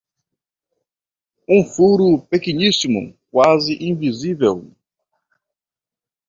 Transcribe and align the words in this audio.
Um 1.47 1.63
furo 1.63 2.19
pequeníssimo, 2.25 3.15
quase 3.29 3.75
invisível. 3.79 4.71